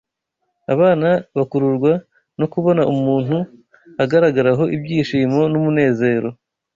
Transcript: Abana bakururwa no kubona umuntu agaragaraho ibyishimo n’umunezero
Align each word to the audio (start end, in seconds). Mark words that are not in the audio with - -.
Abana 0.73 1.09
bakururwa 1.37 1.91
no 2.39 2.45
kubona 2.53 2.81
umuntu 2.93 3.37
agaragaraho 4.03 4.63
ibyishimo 4.75 5.41
n’umunezero 5.51 6.29